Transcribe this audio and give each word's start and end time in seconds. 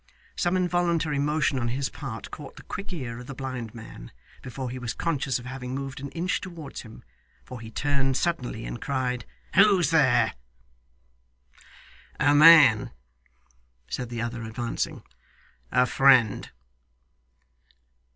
Some 0.35 0.57
involuntary 0.57 1.19
motion 1.19 1.59
on 1.59 1.67
his 1.67 1.89
part 1.89 2.31
caught 2.31 2.55
the 2.55 2.63
quick 2.63 2.91
ear 2.91 3.19
of 3.19 3.27
the 3.27 3.35
blind 3.35 3.75
man, 3.75 4.11
before 4.41 4.71
he 4.71 4.79
was 4.79 4.95
conscious 4.95 5.37
of 5.37 5.45
having 5.45 5.75
moved 5.75 5.99
an 5.99 6.09
inch 6.09 6.41
towards 6.41 6.81
him, 6.81 7.03
for 7.43 7.61
he 7.61 7.69
turned 7.69 8.17
suddenly 8.17 8.65
and 8.65 8.81
cried, 8.81 9.25
'Who's 9.53 9.91
there?' 9.91 10.33
'A 12.19 12.33
man,' 12.33 12.89
said 13.87 14.09
the 14.09 14.23
other, 14.23 14.41
advancing. 14.41 15.03
'A 15.71 15.85
friend. 15.85 16.49